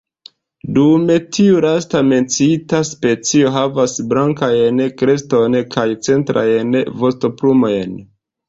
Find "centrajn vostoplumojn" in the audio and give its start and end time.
6.09-7.97